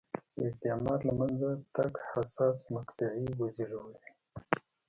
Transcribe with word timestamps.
د 0.37 0.39
استعمار 0.51 0.99
له 1.07 1.13
منځه 1.19 1.49
تګ 1.75 1.93
حساسې 2.09 2.65
مقطعې 2.75 3.27
وزېږولې. 3.39 4.05